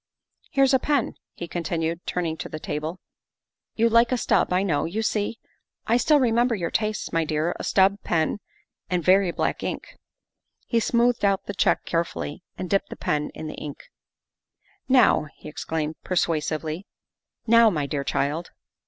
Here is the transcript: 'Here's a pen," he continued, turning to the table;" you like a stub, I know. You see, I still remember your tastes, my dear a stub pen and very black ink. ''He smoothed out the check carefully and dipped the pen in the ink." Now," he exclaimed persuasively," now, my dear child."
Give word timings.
'Here's 0.51 0.73
a 0.73 0.79
pen," 0.79 1.13
he 1.35 1.47
continued, 1.47 2.07
turning 2.07 2.35
to 2.37 2.49
the 2.49 2.59
table;" 2.59 2.99
you 3.75 3.87
like 3.87 4.11
a 4.11 4.17
stub, 4.17 4.51
I 4.51 4.63
know. 4.63 4.85
You 4.85 5.03
see, 5.03 5.37
I 5.85 5.97
still 5.97 6.19
remember 6.19 6.55
your 6.55 6.71
tastes, 6.71 7.13
my 7.13 7.23
dear 7.23 7.55
a 7.59 7.63
stub 7.63 7.99
pen 8.03 8.39
and 8.89 9.03
very 9.03 9.29
black 9.29 9.61
ink. 9.61 9.99
''He 10.65 10.79
smoothed 10.79 11.23
out 11.23 11.45
the 11.45 11.53
check 11.53 11.85
carefully 11.85 12.41
and 12.57 12.67
dipped 12.67 12.89
the 12.89 12.95
pen 12.95 13.29
in 13.35 13.45
the 13.45 13.53
ink." 13.53 13.91
Now," 14.99 15.27
he 15.35 15.47
exclaimed 15.47 16.01
persuasively," 16.03 16.87
now, 17.45 17.69
my 17.69 17.85
dear 17.85 18.03
child." 18.03 18.49